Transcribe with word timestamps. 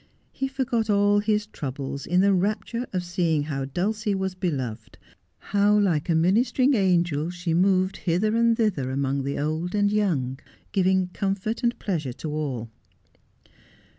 He 0.31 0.47
forgot 0.47 0.89
all 0.89 1.19
his 1.19 1.45
troubles 1.45 2.07
in 2.07 2.21
the 2.21 2.33
rapture 2.33 2.87
of 2.91 3.03
seeing 3.03 3.43
how 3.43 3.65
Dulcie 3.65 4.15
was 4.15 4.33
beloved, 4.33 4.97
how 5.37 5.77
like 5.77 6.09
a 6.09 6.15
ministering 6.15 6.73
angel 6.73 7.29
she 7.29 7.53
moved 7.53 7.97
hither 7.97 8.35
and 8.35 8.57
thither 8.57 8.89
among 8.89 9.23
the 9.23 9.37
old 9.37 9.75
and 9.75 9.91
young, 9.91 10.39
giving 10.71 11.09
comfort 11.09 11.61
and 11.61 11.77
pleasure 11.77 12.13
to 12.13 12.31
all. 12.31 12.71